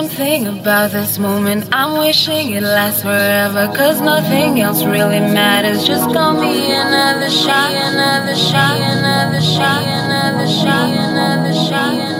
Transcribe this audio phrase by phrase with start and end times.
[0.00, 1.68] something about this moment.
[1.72, 3.66] I'm wishing it lasts forever.
[3.76, 5.86] Cause nothing else really matters.
[5.86, 12.19] Just call me another shot, another shot, another shot, another shot, another shot, another shot.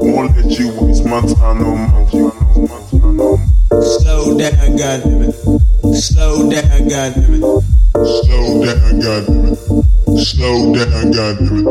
[0.00, 1.60] Won't let you waste my time.
[3.82, 5.34] Slow down, goddammit.
[5.94, 7.42] Slow down, goddammit.
[7.94, 9.56] Slow down, goddammit.
[10.24, 11.66] Slow down, goddammit.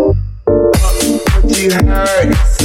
[1.44, 2.57] What you heard?